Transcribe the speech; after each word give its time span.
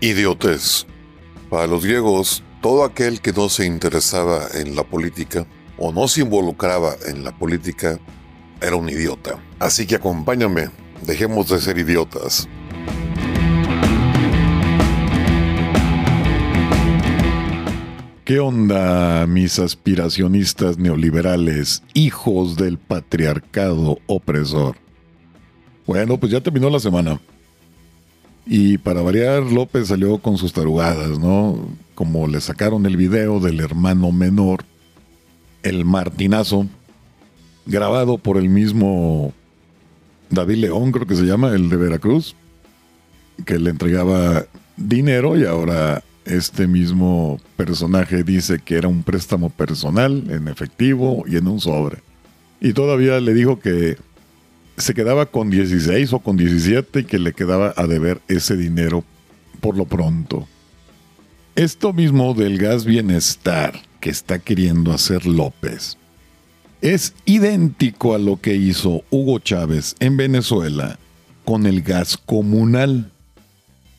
Idiotez. 0.00 0.86
Para 1.50 1.66
los 1.66 1.84
griegos, 1.84 2.44
todo 2.62 2.84
aquel 2.84 3.20
que 3.20 3.32
no 3.32 3.48
se 3.48 3.66
interesaba 3.66 4.46
en 4.54 4.76
la 4.76 4.84
política 4.84 5.44
o 5.76 5.90
no 5.92 6.06
se 6.06 6.20
involucraba 6.20 6.94
en 7.08 7.24
la 7.24 7.36
política 7.36 7.98
era 8.60 8.76
un 8.76 8.88
idiota. 8.88 9.42
Así 9.58 9.86
que 9.86 9.96
acompáñame, 9.96 10.70
dejemos 11.04 11.48
de 11.48 11.60
ser 11.60 11.78
idiotas. 11.78 12.48
¿Qué 18.24 18.38
onda, 18.38 19.26
mis 19.26 19.58
aspiracionistas 19.58 20.78
neoliberales, 20.78 21.82
hijos 21.94 22.56
del 22.56 22.78
patriarcado 22.78 23.98
opresor? 24.06 24.76
Bueno, 25.86 26.20
pues 26.20 26.30
ya 26.30 26.40
terminó 26.40 26.70
la 26.70 26.78
semana. 26.78 27.20
Y 28.50 28.78
para 28.78 29.02
variar, 29.02 29.42
López 29.42 29.88
salió 29.88 30.16
con 30.18 30.38
sus 30.38 30.54
tarugadas, 30.54 31.18
¿no? 31.18 31.68
Como 31.94 32.26
le 32.26 32.40
sacaron 32.40 32.86
el 32.86 32.96
video 32.96 33.40
del 33.40 33.60
hermano 33.60 34.10
menor, 34.10 34.64
el 35.62 35.84
Martinazo, 35.84 36.66
grabado 37.66 38.16
por 38.16 38.38
el 38.38 38.48
mismo 38.48 39.34
David 40.30 40.56
León, 40.56 40.92
creo 40.92 41.06
que 41.06 41.14
se 41.14 41.26
llama, 41.26 41.54
el 41.54 41.68
de 41.68 41.76
Veracruz, 41.76 42.36
que 43.44 43.58
le 43.58 43.68
entregaba 43.68 44.46
dinero 44.78 45.36
y 45.36 45.44
ahora 45.44 46.02
este 46.24 46.66
mismo 46.66 47.38
personaje 47.56 48.22
dice 48.22 48.60
que 48.64 48.76
era 48.76 48.88
un 48.88 49.02
préstamo 49.02 49.50
personal 49.50 50.24
en 50.30 50.48
efectivo 50.48 51.22
y 51.26 51.36
en 51.36 51.48
un 51.48 51.60
sobre. 51.60 51.98
Y 52.62 52.72
todavía 52.72 53.20
le 53.20 53.34
dijo 53.34 53.60
que 53.60 53.98
se 54.78 54.94
quedaba 54.94 55.26
con 55.26 55.50
16 55.50 56.12
o 56.12 56.18
con 56.20 56.36
17 56.36 57.00
y 57.00 57.04
que 57.04 57.18
le 57.18 57.32
quedaba 57.32 57.74
a 57.76 57.86
deber 57.86 58.20
ese 58.28 58.56
dinero 58.56 59.04
por 59.60 59.76
lo 59.76 59.84
pronto. 59.84 60.46
Esto 61.56 61.92
mismo 61.92 62.34
del 62.34 62.58
gas 62.58 62.84
bienestar 62.84 63.74
que 64.00 64.10
está 64.10 64.38
queriendo 64.38 64.92
hacer 64.92 65.26
López 65.26 65.98
es 66.80 67.14
idéntico 67.24 68.14
a 68.14 68.18
lo 68.18 68.40
que 68.40 68.54
hizo 68.54 69.02
Hugo 69.10 69.38
Chávez 69.40 69.96
en 69.98 70.16
Venezuela 70.16 70.98
con 71.44 71.66
el 71.66 71.82
gas 71.82 72.16
comunal. 72.16 73.10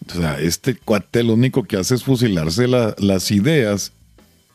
O 0.07 0.13
sea, 0.13 0.39
este 0.39 0.75
cuate 0.75 1.23
lo 1.23 1.33
único 1.33 1.63
que 1.63 1.77
hace 1.77 1.95
es 1.95 2.03
fusilarse 2.03 2.67
las 2.67 3.31
ideas 3.31 3.91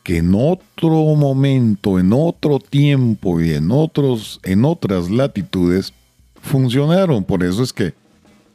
que 0.03 0.17
en 0.17 0.35
otro 0.35 1.15
momento, 1.15 1.99
en 1.99 2.13
otro 2.13 2.59
tiempo 2.59 3.41
y 3.41 3.53
en, 3.53 3.71
otros, 3.71 4.39
en 4.43 4.65
otras 4.65 5.09
latitudes 5.09 5.93
funcionaron. 6.45 7.23
Por 7.23 7.43
eso 7.43 7.63
es 7.63 7.73
que 7.73 7.93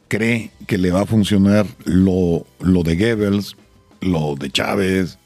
cree 0.07 0.51
que 0.67 0.77
le 0.77 0.91
va 0.91 1.01
a 1.01 1.05
funcionar 1.05 1.65
lo, 1.85 2.45
lo 2.59 2.83
de 2.83 2.95
Goebbels, 2.95 3.55
lo 4.01 4.35
de 4.35 4.49
Chávez 4.49 5.17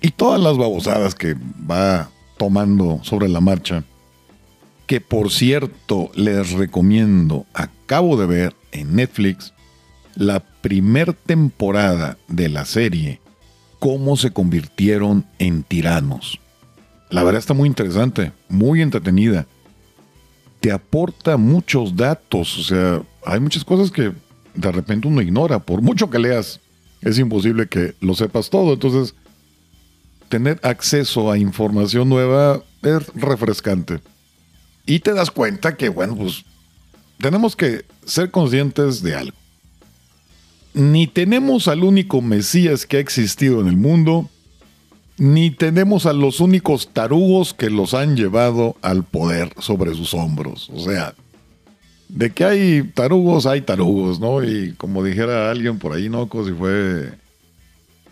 y 0.00 0.10
todas 0.10 0.40
las 0.40 0.56
babosadas 0.56 1.14
que 1.14 1.36
va 1.70 2.10
tomando 2.38 3.00
sobre 3.02 3.28
la 3.28 3.40
marcha. 3.40 3.84
Que 4.86 5.00
por 5.00 5.30
cierto 5.30 6.10
les 6.14 6.52
recomiendo, 6.52 7.46
acabo 7.52 8.16
de 8.16 8.26
ver 8.26 8.56
en 8.72 8.96
Netflix 8.96 9.52
la 10.16 10.40
primer 10.40 11.12
temporada 11.12 12.18
de 12.28 12.48
la 12.48 12.64
serie 12.64 13.20
cómo 13.78 14.16
se 14.16 14.32
convirtieron 14.32 15.26
en 15.38 15.62
tiranos. 15.62 16.40
La 17.10 17.24
verdad 17.24 17.40
está 17.40 17.54
muy 17.54 17.68
interesante, 17.68 18.32
muy 18.48 18.82
entretenida. 18.82 19.46
Te 20.60 20.70
aporta 20.70 21.36
muchos 21.36 21.96
datos, 21.96 22.58
o 22.58 22.62
sea, 22.62 23.02
hay 23.24 23.40
muchas 23.40 23.64
cosas 23.64 23.90
que 23.90 24.12
de 24.54 24.72
repente 24.72 25.08
uno 25.08 25.22
ignora, 25.22 25.58
por 25.58 25.80
mucho 25.80 26.10
que 26.10 26.18
leas, 26.18 26.60
es 27.00 27.18
imposible 27.18 27.66
que 27.66 27.94
lo 28.00 28.14
sepas 28.14 28.50
todo, 28.50 28.74
entonces 28.74 29.14
tener 30.28 30.60
acceso 30.62 31.30
a 31.30 31.38
información 31.38 32.08
nueva 32.08 32.62
es 32.82 33.06
refrescante. 33.14 34.00
Y 34.86 35.00
te 35.00 35.12
das 35.12 35.30
cuenta 35.30 35.76
que, 35.76 35.88
bueno, 35.88 36.16
pues 36.16 36.44
tenemos 37.18 37.56
que 37.56 37.84
ser 38.04 38.30
conscientes 38.30 39.02
de 39.02 39.14
algo. 39.14 39.36
Ni 40.72 41.06
tenemos 41.06 41.68
al 41.68 41.82
único 41.82 42.22
Mesías 42.22 42.86
que 42.86 42.96
ha 42.98 43.00
existido 43.00 43.60
en 43.60 43.68
el 43.68 43.76
mundo, 43.76 44.30
ni 45.20 45.50
tenemos 45.50 46.06
a 46.06 46.14
los 46.14 46.40
únicos 46.40 46.94
tarugos 46.94 47.52
que 47.52 47.68
los 47.68 47.92
han 47.92 48.16
llevado 48.16 48.76
al 48.80 49.04
poder 49.04 49.52
sobre 49.58 49.94
sus 49.94 50.14
hombros. 50.14 50.70
O 50.70 50.80
sea, 50.80 51.14
de 52.08 52.30
que 52.30 52.42
hay 52.42 52.82
tarugos, 52.94 53.44
hay 53.44 53.60
tarugos, 53.60 54.18
¿no? 54.18 54.42
Y 54.42 54.72
como 54.78 55.04
dijera 55.04 55.50
alguien 55.50 55.78
por 55.78 55.92
ahí, 55.92 56.08
¿no? 56.08 56.26
Si 56.46 56.52
fue... 56.52 57.12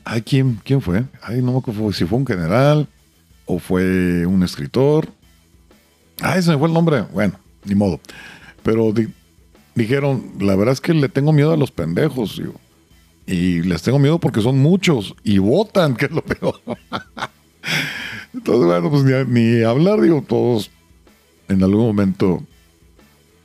Ay, 0.04 0.20
¿quién, 0.20 0.60
quién 0.62 0.82
fue? 0.82 1.04
Ay, 1.22 1.40
no 1.40 1.62
me 1.66 1.92
si 1.94 2.04
fue 2.04 2.18
un 2.18 2.26
general 2.26 2.86
o 3.46 3.58
fue 3.58 4.26
un 4.26 4.42
escritor. 4.42 5.08
Ay, 6.20 6.42
se 6.42 6.50
me 6.50 6.58
fue 6.58 6.68
el 6.68 6.74
nombre. 6.74 7.04
Bueno, 7.14 7.40
ni 7.64 7.74
modo. 7.74 8.00
Pero 8.62 8.92
dijeron, 9.74 10.32
la 10.40 10.56
verdad 10.56 10.74
es 10.74 10.82
que 10.82 10.92
le 10.92 11.08
tengo 11.08 11.32
miedo 11.32 11.54
a 11.54 11.56
los 11.56 11.70
pendejos, 11.70 12.36
digo. 12.36 12.60
Y 13.28 13.62
les 13.62 13.82
tengo 13.82 13.98
miedo 13.98 14.18
porque 14.18 14.40
son 14.40 14.58
muchos 14.58 15.14
y 15.22 15.38
votan, 15.38 15.94
que 15.96 16.06
es 16.06 16.10
lo 16.10 16.22
peor. 16.22 16.60
Entonces, 18.32 18.66
bueno, 18.66 18.90
pues 18.90 19.28
ni, 19.28 19.62
hablar, 19.62 20.00
digo, 20.00 20.24
todos 20.26 20.70
en 21.48 21.62
algún 21.62 21.86
momento 21.86 22.42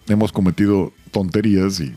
hemos 0.08 0.32
cometido 0.32 0.92
tonterías 1.12 1.80
y 1.82 1.94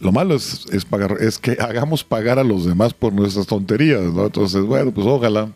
lo 0.00 0.10
malo 0.10 0.34
es, 0.34 0.66
es, 0.72 0.84
pagar, 0.84 1.16
es 1.20 1.38
que 1.38 1.56
hagamos 1.60 2.02
pagar 2.02 2.38
a 2.40 2.44
los 2.44 2.64
demás 2.66 2.92
por 2.92 3.12
nuestras 3.12 3.46
tonterías, 3.46 4.02
¿no? 4.12 4.26
Entonces, 4.26 4.62
bueno, 4.62 4.90
pues 4.92 5.06
ojalá 5.06 5.48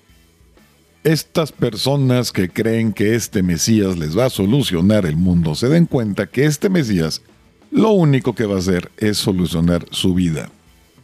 estas 1.02 1.52
personas 1.52 2.32
que 2.32 2.48
creen 2.48 2.92
que 2.92 3.14
este 3.14 3.42
Mesías 3.42 3.96
les 3.96 4.16
va 4.16 4.24
a 4.24 4.30
solucionar 4.30 5.06
el 5.06 5.16
mundo 5.16 5.54
se 5.54 5.68
den 5.68 5.86
cuenta 5.86 6.26
que 6.26 6.44
este 6.44 6.68
Mesías 6.68 7.22
lo 7.70 7.90
único 7.90 8.34
que 8.34 8.44
va 8.46 8.56
a 8.56 8.58
hacer 8.58 8.90
es 8.96 9.18
solucionar 9.18 9.86
su 9.90 10.14
vida. 10.14 10.50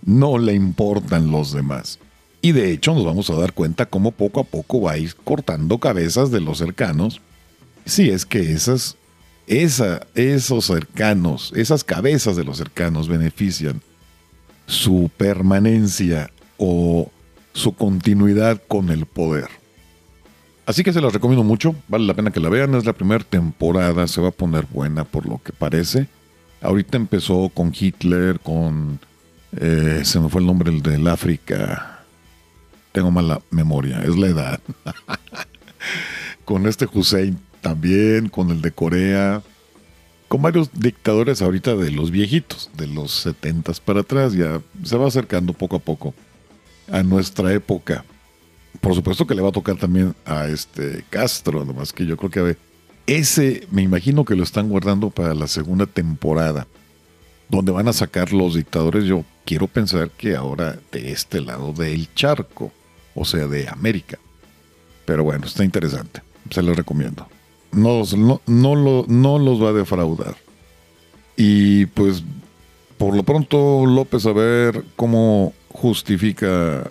No 0.05 0.39
le 0.39 0.55
importan 0.55 1.31
los 1.31 1.53
demás. 1.53 1.99
Y 2.41 2.53
de 2.53 2.73
hecho 2.73 2.95
nos 2.95 3.05
vamos 3.05 3.31
a 3.31 3.37
dar 3.37 3.53
cuenta 3.53 3.87
cómo 3.87 4.11
poco 4.11 4.41
a 4.41 4.45
poco 4.45 4.81
va 4.81 4.93
a 4.93 4.99
ir 4.99 5.15
cortando 5.15 5.79
cabezas 5.79 6.31
de 6.31 6.41
los 6.41 6.59
cercanos. 6.59 7.21
Si 7.85 8.11
es 8.11 8.27
que 8.27 8.53
esas, 8.53 8.97
esa, 9.47 10.07
esos 10.15 10.67
cercanos, 10.67 11.53
esas 11.57 11.85
cabezas 11.85 12.37
de 12.37 12.45
los 12.45 12.59
cercanos 12.59 13.09
benefician 13.09 13.81
su 14.67 15.11
permanencia 15.17 16.31
o 16.59 17.11
su 17.53 17.75
continuidad 17.75 18.61
con 18.67 18.91
el 18.91 19.07
poder. 19.07 19.49
Así 20.65 20.85
que 20.85 20.93
se 20.93 21.01
las 21.01 21.13
recomiendo 21.13 21.43
mucho, 21.43 21.75
vale 21.89 22.07
la 22.07 22.15
pena 22.15 22.31
que 22.31 22.41
la 22.41 22.49
vean, 22.49 22.75
es 22.75 22.87
la 22.87 22.93
primera 22.93 23.25
temporada, 23.25 24.07
se 24.07 24.21
va 24.21 24.29
a 24.29 24.33
poner 24.33 24.67
buena 24.71 25.05
por 25.05 25.27
lo 25.27 25.41
que 25.43 25.53
parece. 25.53 26.07
Ahorita 26.61 26.97
empezó 26.97 27.51
con 27.53 27.73
Hitler, 27.79 28.39
con... 28.41 29.01
Eh, 29.57 30.01
se 30.05 30.19
me 30.21 30.29
fue 30.29 30.41
el 30.41 30.47
nombre 30.47 30.71
el 30.71 30.83
del 30.83 31.07
África. 31.09 32.05
Tengo 32.93 33.11
mala 33.11 33.41
memoria, 33.51 34.03
es 34.03 34.17
la 34.17 34.29
edad. 34.29 34.61
con 36.45 36.67
este 36.67 36.87
Hussein 36.93 37.39
también, 37.61 38.29
con 38.29 38.51
el 38.51 38.61
de 38.61 38.73
Corea. 38.73 39.43
Con 40.29 40.43
varios 40.43 40.71
dictadores 40.73 41.43
ahorita 41.43 41.75
de 41.75 41.91
los 41.91 42.11
viejitos, 42.11 42.71
de 42.77 42.87
los 42.87 43.13
setentas 43.13 43.81
para 43.81 44.01
atrás, 44.01 44.33
ya 44.33 44.63
se 44.83 44.97
va 44.97 45.07
acercando 45.07 45.53
poco 45.53 45.77
a 45.77 45.79
poco 45.79 46.15
a 46.91 47.03
nuestra 47.03 47.53
época. 47.53 48.05
Por 48.81 48.95
supuesto 48.95 49.27
que 49.27 49.35
le 49.35 49.43
va 49.43 49.51
a 49.51 49.53
tocar 49.53 49.77
también 49.77 50.15
a 50.25 50.47
este 50.49 51.05
Castro, 51.11 51.65
nomás 51.65 51.93
que 51.93 52.07
yo 52.07 52.17
creo 52.17 52.31
que 52.31 52.57
ese 53.07 53.67
me 53.71 53.83
imagino 53.83 54.25
que 54.25 54.35
lo 54.35 54.43
están 54.43 54.69
guardando 54.69 55.11
para 55.11 55.35
la 55.35 55.49
segunda 55.49 55.87
temporada, 55.87 56.67
donde 57.53 57.71
van 57.71 57.87
a 57.87 57.93
sacar 57.93 58.33
los 58.33 58.55
dictadores. 58.55 59.05
Yo 59.05 59.25
quiero 59.45 59.69
pensar 59.69 60.11
que 60.11 60.35
ahora 60.35 60.79
de 60.91 61.13
este 61.13 61.41
lado 61.41 61.73
del 61.75 62.13
charco, 62.15 62.73
o 63.15 63.27
sea, 63.27 63.47
de 63.47 63.69
América. 63.69 64.19
Pero 65.05 65.23
bueno, 65.23 65.47
está 65.47 65.63
interesante. 65.63 66.23
Se 66.51 66.63
los 66.63 66.75
recomiendo. 66.77 67.29
No, 67.71 68.03
no, 68.47 69.05
no 69.07 69.39
los 69.39 69.63
va 69.63 69.69
a 69.69 69.75
defraudar. 69.75 70.35
Y 71.37 71.87
pues, 71.87 72.25
por 72.97 73.15
lo 73.15 73.23
pronto, 73.23 73.85
López 73.85 74.25
a 74.25 74.33
ver 74.33 74.85
cómo 74.97 75.53
justifica 75.69 76.91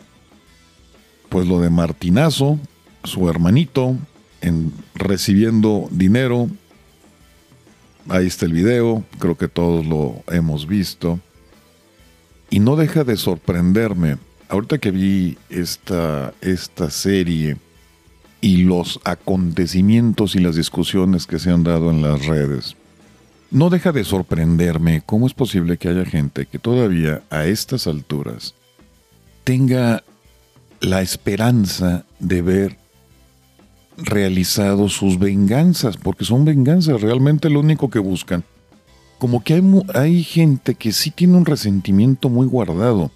pues 1.29 1.47
lo 1.47 1.59
de 1.59 1.71
Martinazo, 1.71 2.59
su 3.03 3.27
hermanito, 3.29 3.95
en 4.41 4.71
recibiendo 4.93 5.87
dinero. 5.89 6.49
Ahí 8.09 8.27
está 8.27 8.45
el 8.45 8.53
video, 8.53 9.03
creo 9.19 9.37
que 9.37 9.47
todos 9.47 9.85
lo 9.85 10.23
hemos 10.27 10.67
visto. 10.67 11.19
Y 12.49 12.59
no 12.59 12.75
deja 12.75 13.03
de 13.03 13.15
sorprenderme, 13.15 14.17
ahorita 14.49 14.77
que 14.77 14.91
vi 14.91 15.37
esta, 15.49 16.33
esta 16.41 16.89
serie 16.89 17.57
y 18.41 18.57
los 18.57 18.99
acontecimientos 19.03 20.35
y 20.35 20.39
las 20.39 20.55
discusiones 20.55 21.27
que 21.27 21.39
se 21.39 21.51
han 21.51 21.63
dado 21.63 21.91
en 21.91 22.01
las 22.01 22.25
redes, 22.25 22.75
no 23.51 23.69
deja 23.69 23.91
de 23.91 24.03
sorprenderme 24.03 25.03
cómo 25.05 25.27
es 25.27 25.33
posible 25.33 25.77
que 25.77 25.89
haya 25.89 26.05
gente 26.05 26.45
que 26.45 26.57
todavía 26.57 27.21
a 27.29 27.45
estas 27.45 27.85
alturas 27.85 28.55
tenga 29.43 30.03
la 30.79 31.01
esperanza 31.01 32.05
de 32.19 32.41
ver 32.41 32.80
realizado 33.97 34.89
sus 34.89 35.19
venganzas, 35.19 35.97
porque 35.97 36.25
son 36.25 36.45
venganzas, 36.45 37.01
realmente 37.01 37.49
lo 37.49 37.59
único 37.59 37.89
que 37.89 37.99
buscan. 37.99 38.43
Como 39.19 39.43
que 39.43 39.55
hay, 39.55 39.63
hay 39.93 40.23
gente 40.23 40.75
que 40.75 40.91
sí 40.91 41.11
tiene 41.11 41.37
un 41.37 41.45
resentimiento 41.45 42.29
muy 42.29 42.47
guardado. 42.47 43.11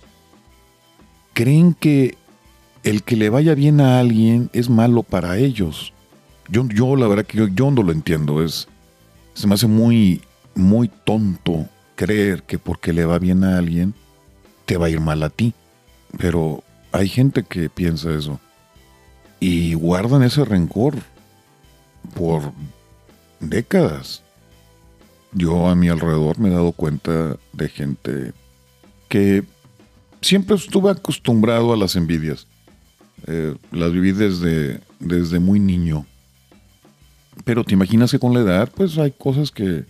Creen 1.33 1.73
que 1.73 2.17
el 2.83 3.03
que 3.03 3.15
le 3.15 3.29
vaya 3.29 3.55
bien 3.55 3.81
a 3.81 3.99
alguien 3.99 4.49
es 4.53 4.69
malo 4.69 5.01
para 5.01 5.37
ellos. 5.37 5.93
Yo, 6.47 6.67
yo 6.67 6.95
la 6.95 7.07
verdad 7.07 7.25
que 7.25 7.39
yo, 7.39 7.47
yo 7.47 7.71
no 7.71 7.81
lo 7.81 7.91
entiendo. 7.91 8.43
Es, 8.43 8.67
se 9.33 9.47
me 9.47 9.55
hace 9.55 9.67
muy, 9.67 10.21
muy 10.53 10.89
tonto 11.03 11.67
creer 11.95 12.43
que 12.43 12.59
porque 12.59 12.93
le 12.93 13.05
va 13.05 13.17
bien 13.17 13.43
a 13.43 13.57
alguien, 13.57 13.95
te 14.65 14.77
va 14.77 14.85
a 14.85 14.89
ir 14.89 14.99
mal 14.99 15.23
a 15.23 15.29
ti. 15.29 15.53
Pero 16.19 16.63
hay 16.91 17.09
gente 17.09 17.43
que 17.43 17.69
piensa 17.69 18.11
eso. 18.13 18.39
Y 19.47 19.75
guardan 19.75 20.23
ese 20.23 20.43
rencor 20.43 20.95
por 22.15 22.51
décadas. 23.39 24.23
Yo 25.33 25.67
a 25.67 25.75
mi 25.75 25.87
alrededor 25.87 26.39
me 26.39 26.49
he 26.49 26.51
dado 26.51 26.71
cuenta 26.71 27.37
de 27.53 27.69
gente 27.69 28.33
que 29.07 29.43
siempre 30.19 30.55
estuve 30.55 30.89
acostumbrado 30.89 31.73
a 31.73 31.77
las 31.77 31.95
envidias. 31.95 32.47
Eh, 33.27 33.55
las 33.71 33.91
viví 33.91 34.13
desde, 34.13 34.81
desde 34.99 35.37
muy 35.39 35.59
niño. 35.59 36.07
Pero 37.43 37.63
te 37.63 37.75
imaginas 37.75 38.09
que 38.09 38.17
con 38.17 38.33
la 38.33 38.39
edad, 38.39 38.71
pues 38.75 38.97
hay 38.97 39.11
cosas 39.11 39.51
que, 39.51 39.85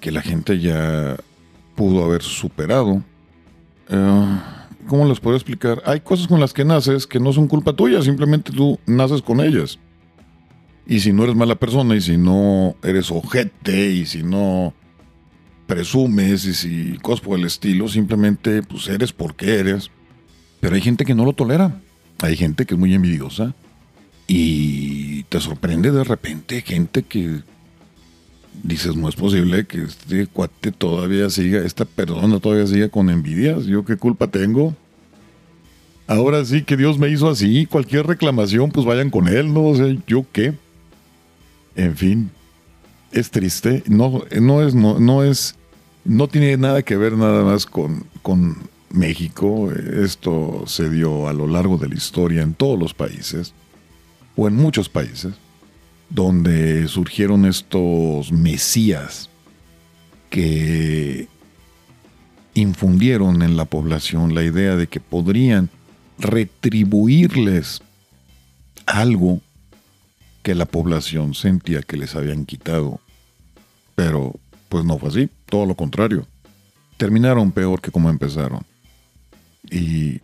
que 0.00 0.10
la 0.10 0.22
gente 0.22 0.58
ya 0.58 1.18
pudo 1.76 2.02
haber 2.06 2.22
superado. 2.22 3.04
Eh, 3.90 4.38
¿Cómo 4.86 5.06
les 5.06 5.20
puedo 5.20 5.36
explicar? 5.36 5.82
Hay 5.86 6.00
cosas 6.00 6.26
con 6.26 6.40
las 6.40 6.52
que 6.52 6.64
naces 6.64 7.06
que 7.06 7.20
no 7.20 7.32
son 7.32 7.48
culpa 7.48 7.74
tuya, 7.74 8.02
simplemente 8.02 8.52
tú 8.52 8.78
naces 8.86 9.22
con 9.22 9.40
ellas. 9.40 9.78
Y 10.86 11.00
si 11.00 11.12
no 11.12 11.24
eres 11.24 11.36
mala 11.36 11.54
persona, 11.54 11.94
y 11.94 12.00
si 12.00 12.16
no 12.16 12.76
eres 12.82 13.10
ojete, 13.10 13.90
y 13.90 14.06
si 14.06 14.22
no 14.22 14.74
presumes, 15.66 16.44
y 16.44 16.54
si 16.54 16.98
cosas 16.98 17.20
por 17.20 17.38
el 17.38 17.46
estilo, 17.46 17.88
simplemente 17.88 18.62
pues 18.62 18.88
eres 18.88 19.12
porque 19.12 19.60
eres. 19.60 19.90
Pero 20.60 20.74
hay 20.74 20.80
gente 20.80 21.04
que 21.04 21.14
no 21.14 21.24
lo 21.24 21.32
tolera. 21.32 21.80
Hay 22.20 22.36
gente 22.36 22.66
que 22.66 22.74
es 22.74 22.80
muy 22.80 22.94
envidiosa 22.94 23.54
y 24.28 25.24
te 25.24 25.40
sorprende 25.40 25.90
de 25.90 26.04
repente 26.04 26.62
gente 26.62 27.02
que 27.02 27.40
dices, 28.62 28.96
no 28.96 29.08
es 29.08 29.16
posible 29.16 29.66
que 29.66 29.82
este 29.82 30.26
cuate 30.26 30.72
todavía 30.72 31.30
siga, 31.30 31.60
esta 31.64 31.84
persona 31.84 32.38
todavía 32.38 32.66
siga 32.66 32.88
con 32.88 33.10
envidias. 33.10 33.64
¿Yo 33.64 33.84
qué 33.84 33.96
culpa 33.96 34.26
tengo? 34.26 34.74
Ahora 36.06 36.44
sí 36.44 36.62
que 36.62 36.76
Dios 36.76 36.98
me 36.98 37.08
hizo 37.08 37.28
así, 37.28 37.66
cualquier 37.66 38.06
reclamación, 38.06 38.70
pues 38.70 38.84
vayan 38.84 39.10
con 39.10 39.28
él, 39.28 39.52
¿no? 39.52 39.74
sé, 39.74 39.98
¿yo 40.06 40.26
qué? 40.32 40.54
En 41.74 41.96
fin, 41.96 42.30
es 43.12 43.30
triste. 43.30 43.82
No, 43.86 44.22
no 44.40 44.62
es, 44.62 44.74
no, 44.74 44.98
no 44.98 45.24
es, 45.24 45.54
no 46.04 46.28
tiene 46.28 46.56
nada 46.56 46.82
que 46.82 46.96
ver 46.96 47.14
nada 47.14 47.44
más 47.44 47.66
con, 47.66 48.04
con 48.20 48.56
México, 48.90 49.70
esto 49.72 50.64
se 50.66 50.90
dio 50.90 51.28
a 51.28 51.32
lo 51.32 51.46
largo 51.46 51.78
de 51.78 51.88
la 51.88 51.94
historia 51.94 52.42
en 52.42 52.54
todos 52.54 52.78
los 52.78 52.92
países, 52.92 53.54
o 54.36 54.48
en 54.48 54.54
muchos 54.54 54.88
países, 54.88 55.32
donde 56.14 56.88
surgieron 56.88 57.46
estos 57.46 58.32
mesías 58.32 59.30
que 60.28 61.26
infundieron 62.54 63.40
en 63.40 63.56
la 63.56 63.64
población 63.64 64.34
la 64.34 64.42
idea 64.42 64.76
de 64.76 64.88
que 64.88 65.00
podrían 65.00 65.70
retribuirles 66.18 67.80
algo 68.84 69.40
que 70.42 70.54
la 70.54 70.66
población 70.66 71.32
sentía 71.32 71.80
que 71.80 71.96
les 71.96 72.14
habían 72.14 72.44
quitado. 72.44 73.00
Pero 73.94 74.34
pues 74.68 74.84
no 74.84 74.98
fue 74.98 75.08
así, 75.08 75.30
todo 75.46 75.64
lo 75.64 75.74
contrario. 75.76 76.26
Terminaron 76.98 77.52
peor 77.52 77.80
que 77.80 77.90
como 77.90 78.10
empezaron. 78.10 78.66
Y 79.70 80.20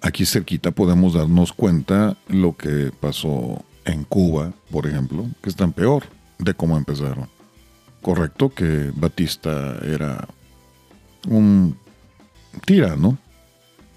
aquí 0.00 0.26
cerquita 0.26 0.72
podemos 0.72 1.14
darnos 1.14 1.52
cuenta 1.52 2.16
lo 2.26 2.56
que 2.56 2.90
pasó 3.00 3.64
en 3.84 4.04
Cuba, 4.04 4.52
por 4.70 4.86
ejemplo, 4.86 5.26
que 5.42 5.50
están 5.50 5.72
peor 5.72 6.04
de 6.38 6.54
cómo 6.54 6.76
empezaron. 6.76 7.28
Correcto 8.00 8.50
que 8.50 8.90
Batista 8.94 9.78
era 9.84 10.26
un 11.28 11.76
tirano, 12.64 13.18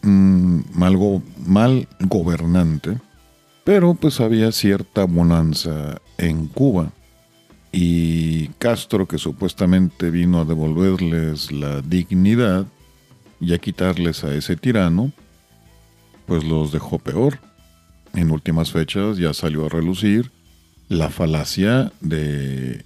un 0.04 0.66
mal, 0.74 0.98
mal 1.46 1.88
gobernante, 2.00 3.00
pero 3.64 3.96
pues 3.96 4.20
había 4.20 4.52
cierta 4.52 5.06
bonanza 5.06 6.02
en 6.18 6.48
Cuba. 6.48 6.92
Y 7.72 8.50
Castro, 8.60 9.08
que 9.08 9.18
supuestamente 9.18 10.10
vino 10.10 10.40
a 10.40 10.46
devolverles 10.46 11.52
la 11.52 11.82
dignidad, 11.82 12.68
y 13.40 13.54
a 13.54 13.58
quitarles 13.58 14.24
a 14.24 14.34
ese 14.34 14.56
tirano, 14.56 15.12
pues 16.26 16.44
los 16.44 16.72
dejó 16.72 17.00
peor. 17.00 17.40
En 18.16 18.32
últimas 18.32 18.72
fechas 18.72 19.18
ya 19.18 19.34
salió 19.34 19.66
a 19.66 19.70
relucir 19.70 20.32
la 20.90 21.10
falacia 21.10 21.92
de 22.02 22.84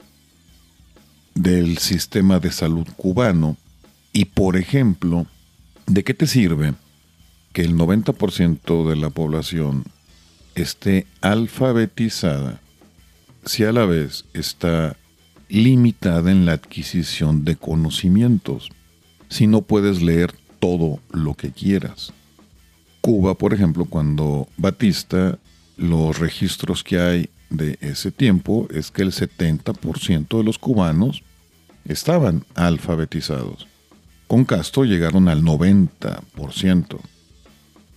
del 1.35 1.77
sistema 1.77 2.39
de 2.39 2.51
salud 2.51 2.87
cubano 2.97 3.55
y 4.11 4.25
por 4.25 4.57
ejemplo, 4.57 5.25
¿de 5.85 6.03
qué 6.03 6.13
te 6.13 6.27
sirve 6.27 6.73
que 7.53 7.61
el 7.61 7.75
90% 7.75 8.89
de 8.89 8.95
la 8.97 9.09
población 9.09 9.85
esté 10.55 11.07
alfabetizada 11.21 12.59
si 13.45 13.63
a 13.63 13.71
la 13.71 13.85
vez 13.85 14.25
está 14.33 14.97
limitada 15.47 16.31
en 16.31 16.45
la 16.45 16.53
adquisición 16.53 17.45
de 17.45 17.55
conocimientos? 17.55 18.69
si 19.29 19.47
no 19.47 19.61
puedes 19.61 20.01
leer 20.01 20.33
todo 20.59 20.99
lo 21.11 21.35
que 21.35 21.51
quieras. 21.51 22.11
Cuba, 23.01 23.35
por 23.35 23.53
ejemplo, 23.53 23.85
cuando 23.85 24.47
Batista, 24.57 25.37
los 25.77 26.19
registros 26.19 26.83
que 26.83 26.99
hay 26.99 27.29
de 27.49 27.77
ese 27.81 28.11
tiempo 28.11 28.67
es 28.71 28.91
que 28.91 29.01
el 29.01 29.11
70% 29.11 30.37
de 30.37 30.43
los 30.43 30.59
cubanos 30.59 31.23
estaban 31.85 32.45
alfabetizados. 32.55 33.67
Con 34.27 34.45
Castro 34.45 34.85
llegaron 34.85 35.27
al 35.27 35.41
90%, 35.41 36.99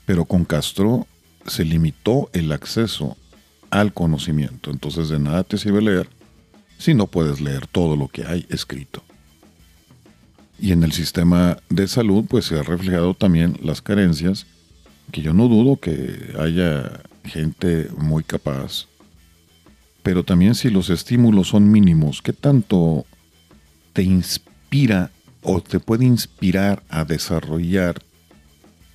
pero 0.06 0.24
con 0.24 0.44
Castro 0.44 1.06
se 1.46 1.64
limitó 1.64 2.30
el 2.32 2.52
acceso 2.52 3.16
al 3.70 3.92
conocimiento. 3.92 4.70
Entonces 4.70 5.08
de 5.08 5.18
nada 5.18 5.44
te 5.44 5.58
sirve 5.58 5.82
leer 5.82 6.08
si 6.78 6.94
no 6.94 7.06
puedes 7.06 7.40
leer 7.40 7.66
todo 7.66 7.96
lo 7.96 8.08
que 8.08 8.24
hay 8.24 8.46
escrito. 8.48 9.02
Y 10.58 10.72
en 10.72 10.82
el 10.84 10.92
sistema 10.92 11.58
de 11.68 11.86
salud 11.88 12.24
pues 12.28 12.46
se 12.46 12.58
ha 12.58 12.62
reflejado 12.62 13.14
también 13.14 13.58
las 13.62 13.82
carencias, 13.82 14.46
que 15.10 15.22
yo 15.22 15.32
no 15.34 15.48
dudo 15.48 15.76
que 15.76 16.34
haya 16.38 17.02
gente 17.24 17.88
muy 17.96 18.24
capaz, 18.24 18.86
pero 20.02 20.24
también 20.24 20.54
si 20.54 20.70
los 20.70 20.90
estímulos 20.90 21.48
son 21.48 21.70
mínimos, 21.70 22.22
¿qué 22.22 22.32
tanto 22.32 23.06
te 23.92 24.02
inspira 24.02 25.10
o 25.42 25.60
te 25.60 25.80
puede 25.80 26.04
inspirar 26.04 26.82
a 26.88 27.04
desarrollar 27.04 28.02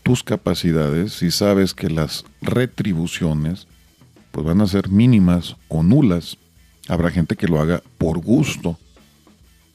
tus 0.03 0.23
capacidades 0.23 1.13
si 1.13 1.31
sabes 1.31 1.73
que 1.73 1.89
las 1.89 2.25
retribuciones 2.41 3.67
pues 4.31 4.45
van 4.45 4.61
a 4.61 4.67
ser 4.67 4.89
mínimas 4.89 5.55
o 5.69 5.83
nulas? 5.83 6.37
Habrá 6.89 7.11
gente 7.11 7.35
que 7.35 7.47
lo 7.47 7.59
haga 7.59 7.81
por 7.97 8.19
gusto, 8.19 8.77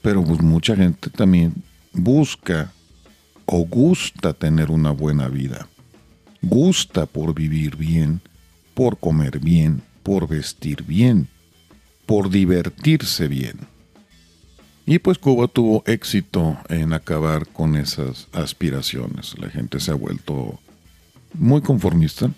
pero 0.02 0.24
pues 0.24 0.40
mucha 0.42 0.76
gente 0.76 1.10
también 1.10 1.54
busca 1.92 2.72
o 3.46 3.64
gusta 3.64 4.32
tener 4.32 4.70
una 4.70 4.90
buena 4.90 5.28
vida. 5.28 5.68
Gusta 6.42 7.06
por 7.06 7.34
vivir 7.34 7.76
bien, 7.76 8.20
por 8.74 8.98
comer 8.98 9.38
bien, 9.38 9.82
por 10.02 10.28
vestir 10.28 10.82
bien, 10.82 11.28
por 12.06 12.30
divertirse 12.30 13.28
bien. 13.28 13.60
Y 14.84 14.98
pues 14.98 15.18
Cuba 15.18 15.46
tuvo 15.46 15.84
éxito 15.86 16.58
en 16.68 16.92
acabar 16.92 17.46
con 17.46 17.76
esas 17.76 18.28
aspiraciones. 18.32 19.38
La 19.38 19.48
gente 19.48 19.78
se 19.78 19.92
ha 19.92 19.94
vuelto 19.94 20.58
muy 21.34 21.62
conformista, 21.62 22.30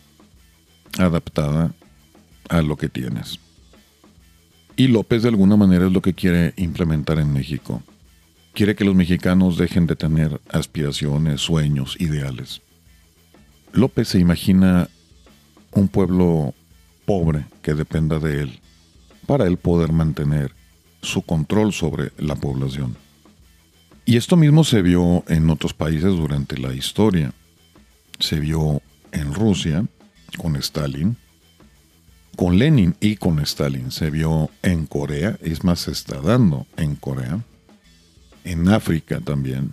adaptada 0.99 1.75
a 2.49 2.61
lo 2.61 2.76
que 2.76 2.88
tienes. 2.88 3.40
Y 4.76 4.88
López 4.88 5.23
de 5.23 5.30
alguna 5.30 5.56
manera 5.56 5.87
es 5.87 5.92
lo 5.92 6.02
que 6.02 6.14
quiere 6.14 6.52
implementar 6.56 7.18
en 7.18 7.32
México 7.32 7.82
quiere 8.54 8.76
que 8.76 8.84
los 8.84 8.94
mexicanos 8.94 9.58
dejen 9.58 9.87
de 9.87 9.96
tener 9.96 10.40
aspiraciones, 10.49 11.40
sueños, 11.40 11.96
ideales. 12.00 12.62
López 13.75 14.09
se 14.09 14.21
imagina 14.21 14.88
un 15.73 15.88
pueblo 15.88 16.54
pobre 17.04 17.45
que 17.61 17.75
dependa 17.75 18.21
de 18.21 18.43
él 18.43 18.61
para 19.26 19.47
él 19.47 19.57
poder 19.57 19.93
mantener 19.93 20.52
su 21.02 21.23
control 21.23 21.73
sobre 21.73 22.12
la 22.16 22.37
población. 22.37 22.97
Y 24.07 24.16
esto 24.16 24.37
mismo 24.37 24.62
se 24.64 24.81
vio 24.81 25.25
en 25.28 25.50
otros 25.50 25.75
países 25.75 26.14
durante 26.16 26.57
la 26.57 26.73
historia. 26.73 27.33
se 28.21 28.38
vio 28.38 28.81
en 29.11 29.35
Rusia 29.35 29.85
con 30.38 30.54
Stalin, 30.54 31.16
con 32.37 32.59
Lenin 32.59 32.95
y 33.00 33.16
con 33.16 33.40
Stalin, 33.40 33.90
se 33.90 34.09
vio 34.11 34.50
en 34.62 34.87
Corea, 34.87 35.37
es 35.43 35.64
más, 35.64 35.81
se 35.81 35.90
está 35.90 36.21
dando 36.21 36.64
en 36.76 36.95
Corea, 36.95 37.40
en 38.45 38.69
África 38.69 39.21
también, 39.21 39.73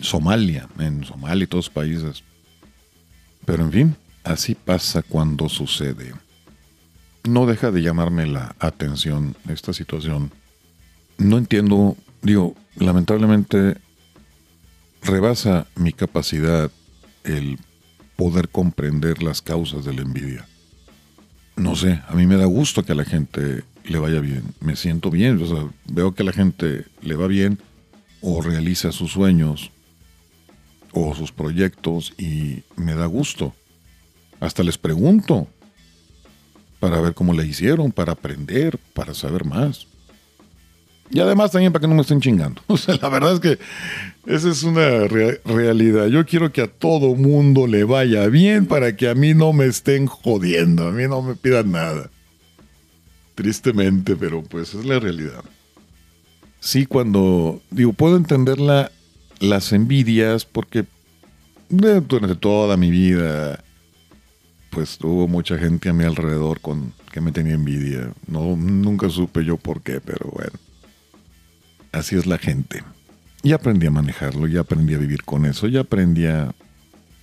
Somalia, 0.00 0.68
en 0.78 1.04
Somalia 1.04 1.44
y 1.44 1.46
todos 1.46 1.66
los 1.66 1.74
países. 1.74 2.22
Pero 3.44 3.64
en 3.64 3.72
fin, 3.72 3.96
así 4.22 4.54
pasa 4.54 5.02
cuando 5.02 5.48
sucede. 5.48 6.12
No 7.24 7.46
deja 7.46 7.70
de 7.70 7.82
llamarme 7.82 8.26
la 8.26 8.54
atención 8.58 9.36
esta 9.48 9.72
situación. 9.72 10.30
No 11.18 11.38
entiendo, 11.38 11.96
digo, 12.22 12.54
lamentablemente 12.76 13.76
rebasa 15.02 15.66
mi 15.76 15.92
capacidad 15.92 16.70
el 17.24 17.58
poder 18.16 18.48
comprender 18.48 19.22
las 19.22 19.42
causas 19.42 19.84
de 19.84 19.94
la 19.94 20.02
envidia. 20.02 20.46
No 21.56 21.76
sé, 21.76 22.02
a 22.08 22.14
mí 22.14 22.26
me 22.26 22.36
da 22.36 22.46
gusto 22.46 22.84
que 22.84 22.92
a 22.92 22.96
la 22.96 23.04
gente 23.04 23.64
le 23.84 23.98
vaya 23.98 24.20
bien. 24.20 24.54
Me 24.60 24.76
siento 24.76 25.10
bien, 25.10 25.40
veo 25.86 26.14
que 26.14 26.22
a 26.22 26.26
la 26.26 26.32
gente 26.32 26.84
le 27.00 27.14
va 27.14 27.26
bien 27.26 27.58
o 28.20 28.40
realiza 28.42 28.92
sus 28.92 29.12
sueños 29.12 29.70
o 30.94 31.14
sus 31.14 31.32
proyectos 31.32 32.14
y 32.16 32.62
me 32.76 32.94
da 32.94 33.06
gusto. 33.06 33.52
Hasta 34.40 34.62
les 34.62 34.78
pregunto 34.78 35.48
para 36.80 37.00
ver 37.00 37.14
cómo 37.14 37.32
le 37.32 37.46
hicieron, 37.46 37.92
para 37.92 38.12
aprender, 38.12 38.78
para 38.94 39.14
saber 39.14 39.44
más. 39.44 39.86
Y 41.10 41.20
además 41.20 41.50
también 41.50 41.72
para 41.72 41.82
que 41.82 41.88
no 41.88 41.94
me 41.94 42.02
estén 42.02 42.20
chingando. 42.20 42.62
O 42.68 42.76
sea, 42.76 42.96
la 43.00 43.08
verdad 43.08 43.34
es 43.34 43.40
que 43.40 43.58
esa 44.26 44.50
es 44.50 44.62
una 44.62 45.06
realidad. 45.44 46.06
Yo 46.06 46.24
quiero 46.24 46.52
que 46.52 46.62
a 46.62 46.66
todo 46.66 47.14
mundo 47.14 47.66
le 47.66 47.84
vaya 47.84 48.26
bien 48.28 48.66
para 48.66 48.96
que 48.96 49.08
a 49.08 49.14
mí 49.14 49.34
no 49.34 49.52
me 49.52 49.66
estén 49.66 50.06
jodiendo, 50.06 50.88
a 50.88 50.92
mí 50.92 51.04
no 51.08 51.22
me 51.22 51.34
pidan 51.34 51.72
nada. 51.72 52.10
Tristemente, 53.34 54.16
pero 54.16 54.42
pues 54.42 54.74
es 54.74 54.84
la 54.84 54.98
realidad. 55.00 55.44
Sí, 56.60 56.86
cuando 56.86 57.60
digo, 57.70 57.92
puedo 57.92 58.16
entender 58.16 58.58
las 59.44 59.72
envidias 59.72 60.44
porque 60.44 60.84
durante 61.68 62.34
toda 62.34 62.76
mi 62.76 62.90
vida 62.90 63.62
pues 64.70 64.98
hubo 65.02 65.28
mucha 65.28 65.56
gente 65.56 65.88
a 65.88 65.92
mi 65.92 66.04
alrededor 66.04 66.60
con 66.60 66.92
que 67.12 67.20
me 67.20 67.30
tenía 67.30 67.54
envidia. 67.54 68.12
No, 68.26 68.56
nunca 68.56 69.08
supe 69.08 69.44
yo 69.44 69.56
por 69.56 69.82
qué, 69.82 70.00
pero 70.00 70.28
bueno. 70.32 70.58
Así 71.92 72.16
es 72.16 72.26
la 72.26 72.38
gente. 72.38 72.82
Y 73.44 73.52
aprendí 73.52 73.86
a 73.86 73.92
manejarlo, 73.92 74.48
y 74.48 74.56
aprendí 74.56 74.94
a 74.94 74.98
vivir 74.98 75.22
con 75.22 75.46
eso, 75.46 75.68
y 75.68 75.76
aprendí 75.76 76.26
a 76.26 76.52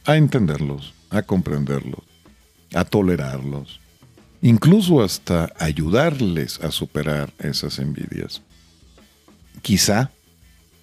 entenderlos, 0.05 0.93
a 1.09 1.23
comprenderlos, 1.23 1.99
a 2.73 2.85
tolerarlos, 2.85 3.81
incluso 4.41 5.03
hasta 5.03 5.51
ayudarles 5.59 6.59
a 6.61 6.71
superar 6.71 7.33
esas 7.39 7.79
envidias. 7.79 8.41
Quizá 9.61 10.11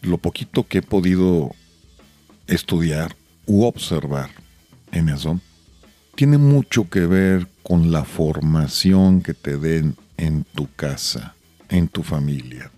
lo 0.02 0.18
poquito 0.18 0.66
que 0.66 0.78
he 0.78 0.82
podido 0.82 1.54
estudiar 2.46 3.14
u 3.46 3.64
observar 3.64 4.30
en 4.92 5.08
eso 5.08 5.40
tiene 6.18 6.36
mucho 6.36 6.90
que 6.90 7.06
ver 7.06 7.46
con 7.62 7.92
la 7.92 8.04
formación 8.04 9.22
que 9.22 9.34
te 9.34 9.56
den 9.56 9.94
en 10.16 10.42
tu 10.42 10.68
casa, 10.74 11.36
en 11.68 11.86
tu 11.86 12.02
familia. 12.02 12.72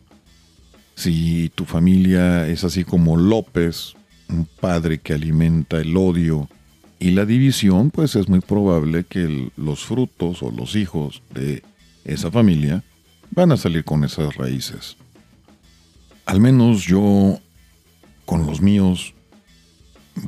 Si 0.95 1.51
tu 1.55 1.65
familia 1.65 2.47
es 2.49 2.65
así 2.65 2.85
como 2.85 3.17
López, 3.17 3.95
un 4.29 4.47
padre 4.61 4.99
que 4.99 5.15
alimenta 5.15 5.81
el 5.81 5.97
odio 5.97 6.51
y 6.99 7.13
la 7.13 7.25
división, 7.25 7.91
pues 7.91 8.15
es 8.15 8.29
muy 8.29 8.41
probable 8.41 9.05
que 9.05 9.51
los 9.57 9.87
frutos 9.87 10.43
o 10.43 10.51
los 10.51 10.77
hijos 10.77 11.23
de 11.33 11.63
esa 12.05 12.31
familia 12.31 12.85
van 13.31 13.53
a 13.53 13.57
salir 13.57 13.85
con 13.85 14.05
esas 14.05 14.37
raíces. 14.37 14.99
Al 16.31 16.39
menos 16.39 16.85
yo, 16.85 17.41
con 18.25 18.47
los 18.47 18.61
míos, 18.61 19.15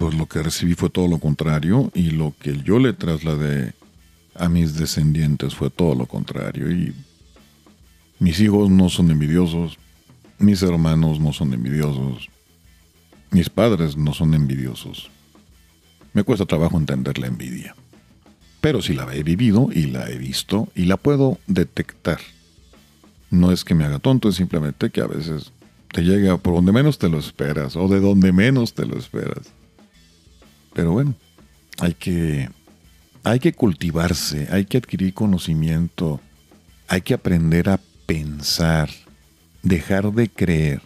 pues 0.00 0.14
lo 0.14 0.26
que 0.26 0.42
recibí 0.42 0.74
fue 0.74 0.90
todo 0.90 1.06
lo 1.06 1.18
contrario 1.18 1.92
y 1.94 2.10
lo 2.10 2.34
que 2.40 2.60
yo 2.64 2.80
le 2.80 2.92
trasladé 2.92 3.74
a 4.34 4.48
mis 4.48 4.74
descendientes 4.74 5.54
fue 5.54 5.70
todo 5.70 5.94
lo 5.94 6.06
contrario. 6.06 6.72
Y 6.72 6.92
mis 8.18 8.40
hijos 8.40 8.68
no 8.68 8.88
son 8.88 9.12
envidiosos, 9.12 9.78
mis 10.40 10.60
hermanos 10.64 11.20
no 11.20 11.32
son 11.32 11.54
envidiosos, 11.54 12.28
mis 13.30 13.48
padres 13.48 13.96
no 13.96 14.12
son 14.12 14.34
envidiosos. 14.34 15.08
Me 16.14 16.24
cuesta 16.24 16.46
trabajo 16.46 16.78
entender 16.78 17.16
la 17.20 17.28
envidia. 17.28 17.76
Pero 18.60 18.82
si 18.82 18.92
la 18.92 19.04
he 19.14 19.22
vivido 19.22 19.68
y 19.72 19.86
la 19.86 20.10
he 20.10 20.18
visto 20.18 20.66
y 20.74 20.86
la 20.86 20.96
puedo 20.96 21.38
detectar. 21.46 22.18
No 23.30 23.52
es 23.52 23.62
que 23.62 23.76
me 23.76 23.84
haga 23.84 24.00
tonto, 24.00 24.30
es 24.30 24.34
simplemente 24.34 24.90
que 24.90 25.00
a 25.00 25.06
veces 25.06 25.52
te 25.92 26.02
llega 26.02 26.38
por 26.38 26.54
donde 26.54 26.72
menos 26.72 26.98
te 26.98 27.08
lo 27.08 27.18
esperas 27.18 27.76
o 27.76 27.86
de 27.86 28.00
donde 28.00 28.32
menos 28.32 28.74
te 28.74 28.86
lo 28.86 28.98
esperas. 28.98 29.46
Pero 30.72 30.92
bueno, 30.92 31.14
hay 31.78 31.92
que, 31.92 32.48
hay 33.22 33.38
que 33.38 33.52
cultivarse, 33.52 34.48
hay 34.50 34.64
que 34.64 34.78
adquirir 34.78 35.12
conocimiento, 35.12 36.20
hay 36.88 37.02
que 37.02 37.14
aprender 37.14 37.68
a 37.68 37.78
pensar, 38.06 38.88
dejar 39.62 40.12
de 40.12 40.30
creer 40.30 40.80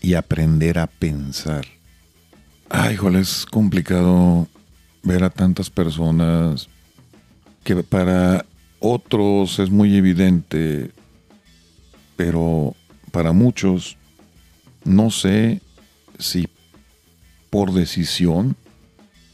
y 0.00 0.14
aprender 0.14 0.78
a 0.78 0.86
pensar. 0.86 1.66
Ay, 2.70 2.96
joder, 2.96 3.20
es 3.20 3.44
complicado 3.44 4.46
ver 5.02 5.24
a 5.24 5.30
tantas 5.30 5.68
personas 5.68 6.68
que 7.64 7.76
para 7.82 8.46
otros 8.78 9.58
es 9.58 9.70
muy 9.70 9.96
evidente, 9.96 10.92
pero 12.16 12.74
para 13.10 13.32
muchos 13.32 13.97
no 14.84 15.10
sé 15.10 15.60
si 16.18 16.48
por 17.50 17.72
decisión 17.72 18.56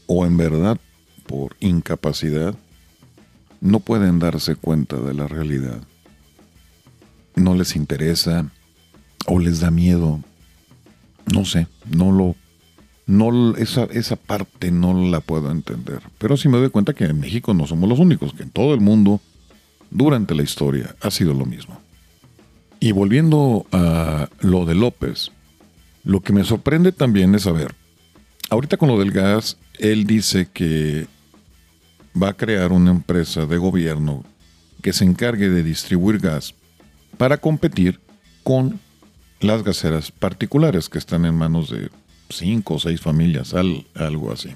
o 0.07 0.25
en 0.25 0.37
verdad 0.37 0.79
por 1.27 1.55
incapacidad 1.59 2.55
no 3.61 3.79
pueden 3.79 4.19
darse 4.19 4.55
cuenta 4.55 4.97
de 4.97 5.13
la 5.13 5.27
realidad. 5.27 5.81
No 7.35 7.55
les 7.55 7.75
interesa 7.75 8.51
o 9.25 9.39
les 9.39 9.59
da 9.59 9.71
miedo. 9.71 10.21
No 11.33 11.45
sé, 11.45 11.67
no 11.89 12.11
lo 12.11 12.35
no 13.07 13.55
esa, 13.57 13.83
esa 13.85 14.15
parte 14.15 14.71
no 14.71 15.07
la 15.07 15.19
puedo 15.19 15.51
entender. 15.51 16.01
Pero 16.17 16.37
sí 16.37 16.49
me 16.49 16.57
doy 16.57 16.69
cuenta 16.69 16.93
que 16.93 17.05
en 17.05 17.19
México 17.19 17.53
no 17.53 17.67
somos 17.67 17.87
los 17.89 17.99
únicos, 17.99 18.33
que 18.33 18.43
en 18.43 18.49
todo 18.49 18.73
el 18.73 18.81
mundo 18.81 19.21
durante 19.91 20.35
la 20.35 20.43
historia 20.43 20.95
ha 21.01 21.11
sido 21.11 21.33
lo 21.33 21.45
mismo. 21.45 21.79
Y 22.79 22.91
volviendo 22.91 23.65
a 23.71 24.29
lo 24.39 24.65
de 24.65 24.75
López, 24.75 25.31
lo 26.05 26.21
que 26.21 26.33
me 26.33 26.43
sorprende 26.43 26.91
también 26.91 27.35
es 27.35 27.43
saber, 27.43 27.75
ahorita 28.49 28.77
con 28.77 28.89
lo 28.89 28.99
del 28.99 29.11
gas, 29.11 29.57
él 29.79 30.05
dice 30.05 30.47
que 30.53 31.07
va 32.21 32.29
a 32.29 32.37
crear 32.37 32.71
una 32.71 32.91
empresa 32.91 33.45
de 33.45 33.57
gobierno 33.57 34.23
que 34.81 34.93
se 34.93 35.03
encargue 35.03 35.49
de 35.49 35.63
distribuir 35.63 36.19
gas 36.19 36.53
para 37.17 37.37
competir 37.37 37.99
con 38.43 38.79
las 39.39 39.63
gaseras 39.63 40.11
particulares 40.11 40.89
que 40.89 40.99
están 40.99 41.25
en 41.25 41.35
manos 41.35 41.69
de 41.71 41.89
cinco 42.29 42.75
o 42.75 42.79
seis 42.79 43.01
familias, 43.01 43.53
algo 43.53 44.31
así. 44.31 44.49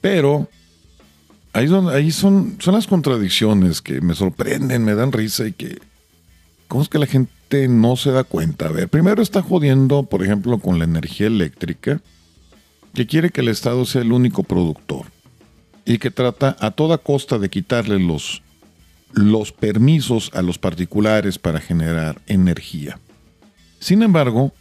Pero 0.00 0.48
ahí, 1.52 1.68
son, 1.68 1.88
ahí 1.90 2.10
son, 2.10 2.56
son 2.58 2.74
las 2.74 2.86
contradicciones 2.86 3.82
que 3.82 4.00
me 4.00 4.14
sorprenden, 4.14 4.84
me 4.84 4.94
dan 4.94 5.12
risa 5.12 5.46
y 5.46 5.52
que... 5.52 5.78
¿Cómo 6.68 6.82
es 6.82 6.88
que 6.88 6.98
la 6.98 7.06
gente 7.06 7.30
no 7.68 7.96
se 7.96 8.10
da 8.10 8.24
cuenta? 8.24 8.66
A 8.66 8.72
ver, 8.72 8.88
primero 8.88 9.22
está 9.22 9.42
jodiendo, 9.42 10.04
por 10.04 10.22
ejemplo, 10.22 10.58
con 10.58 10.78
la 10.78 10.84
energía 10.84 11.26
eléctrica 11.26 12.00
que 12.94 13.06
quiere 13.06 13.30
que 13.30 13.40
el 13.40 13.48
Estado 13.48 13.84
sea 13.84 14.02
el 14.02 14.12
único 14.12 14.42
productor 14.42 15.06
y 15.84 15.98
que 15.98 16.10
trata 16.10 16.56
a 16.60 16.70
toda 16.70 16.98
costa 16.98 17.38
de 17.38 17.50
quitarle 17.50 17.98
los, 17.98 18.42
los 19.12 19.52
permisos 19.52 20.30
a 20.34 20.42
los 20.42 20.58
particulares 20.58 21.38
para 21.38 21.60
generar 21.60 22.20
energía. 22.26 22.98
Sin 23.80 24.02
embargo, 24.02 24.52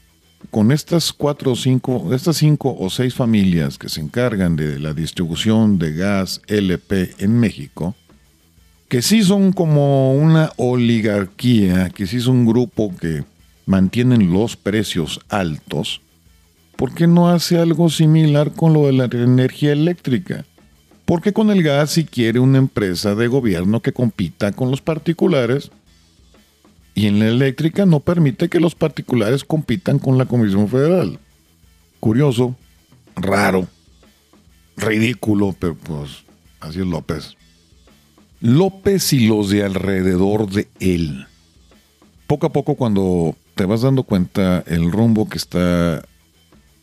con 0.50 0.72
estas 0.72 1.14
cuatro 1.14 1.54
o 1.54 1.56
cinco, 1.56 2.14
estas 2.14 2.38
cinco 2.38 2.76
o 2.78 2.90
seis 2.90 3.14
familias 3.14 3.78
que 3.78 3.90
se 3.90 4.02
encargan 4.02 4.56
de 4.56 4.80
la 4.80 4.94
distribución 4.94 5.80
de 5.80 5.94
gas 5.94 6.42
LP 6.48 7.16
en 7.20 7.40
México, 7.40 7.96
que 8.94 9.02
sí 9.02 9.24
son 9.24 9.54
como 9.54 10.14
una 10.14 10.52
oligarquía, 10.56 11.90
que 11.90 12.06
sí 12.06 12.20
son 12.20 12.36
un 12.36 12.46
grupo 12.46 12.96
que 12.96 13.24
mantienen 13.66 14.32
los 14.32 14.56
precios 14.56 15.20
altos, 15.30 16.02
¿por 16.76 16.94
qué 16.94 17.08
no 17.08 17.28
hace 17.28 17.58
algo 17.58 17.90
similar 17.90 18.52
con 18.52 18.72
lo 18.72 18.86
de 18.86 18.94
la 18.94 19.06
energía 19.06 19.72
eléctrica? 19.72 20.46
Porque 21.06 21.34
con 21.34 21.50
el 21.50 21.64
gas 21.64 21.90
si 21.90 22.06
quiere 22.06 22.38
una 22.38 22.60
empresa 22.60 23.16
de 23.16 23.26
gobierno 23.26 23.80
que 23.80 23.94
compita 23.94 24.52
con 24.52 24.70
los 24.70 24.82
particulares 24.82 25.72
y 26.94 27.08
en 27.08 27.18
la 27.18 27.30
eléctrica 27.30 27.88
no 27.88 28.00
permite 28.00 28.48
que 28.48 28.60
los 28.60 28.76
particulares 28.76 29.44
compitan 29.44 29.98
con 29.98 30.20
la 30.20 30.28
Comisión 30.28 30.70
Federal. 30.70 31.18
Curioso, 32.00 32.56
raro. 33.16 33.68
ridículo, 34.78 35.56
pero 35.58 35.74
pues 35.74 36.12
así 36.60 36.80
es 36.82 36.86
López. 36.86 37.36
López 38.44 39.14
y 39.14 39.26
los 39.26 39.50
de 39.50 39.64
alrededor 39.64 40.50
de 40.50 40.68
él. 40.82 41.28
Poco 42.28 42.48
a 42.48 42.52
poco 42.52 42.76
cuando 42.76 43.38
te 43.56 43.64
vas 43.64 43.84
dando 43.84 44.04
cuenta 44.04 44.66
el 44.68 44.92
rumbo 44.92 45.30
que 45.30 45.38
está 45.38 46.04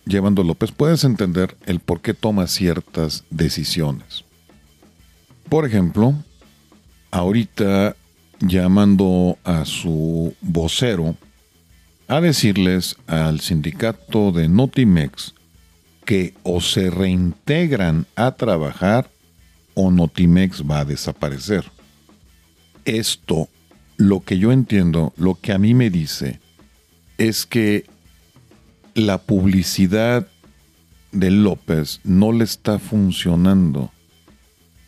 llevando 0.06 0.42
López, 0.42 0.72
puedes 0.72 1.04
entender 1.04 1.58
el 1.66 1.80
por 1.80 2.00
qué 2.00 2.14
toma 2.14 2.46
ciertas 2.46 3.24
decisiones. 3.28 4.24
Por 5.50 5.66
ejemplo, 5.66 6.14
ahorita 7.10 7.94
llamando 8.40 9.36
a 9.44 9.66
su 9.66 10.34
vocero 10.40 11.14
a 12.08 12.22
decirles 12.22 12.96
al 13.06 13.40
sindicato 13.40 14.32
de 14.32 14.48
Notimex 14.48 15.34
que 16.06 16.32
o 16.42 16.62
se 16.62 16.88
reintegran 16.88 18.06
a 18.16 18.30
trabajar 18.30 19.10
o 19.74 19.90
Notimex 19.90 20.62
va 20.68 20.80
a 20.80 20.84
desaparecer. 20.84 21.64
Esto, 22.84 23.48
lo 23.96 24.20
que 24.20 24.38
yo 24.38 24.52
entiendo, 24.52 25.12
lo 25.16 25.34
que 25.34 25.52
a 25.52 25.58
mí 25.58 25.74
me 25.74 25.90
dice, 25.90 26.40
es 27.18 27.46
que 27.46 27.86
la 28.94 29.18
publicidad 29.18 30.26
de 31.12 31.30
López 31.30 32.00
no 32.04 32.32
le 32.32 32.44
está 32.44 32.78
funcionando. 32.78 33.90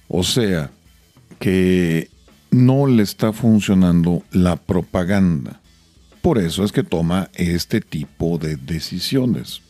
O 0.09 0.23
sea, 0.25 0.71
que 1.39 2.11
no 2.51 2.87
le 2.87 3.03
está 3.03 3.33
funcionando 3.33 4.23
la 4.31 4.57
propaganda. 4.57 5.61
Por 6.21 6.39
eso 6.39 6.65
es 6.65 6.71
que 6.71 6.85
toma 6.85 7.31
este 7.35 7.81
tipo 7.81 8.39
de 8.39 8.57
decisiones. 8.57 9.62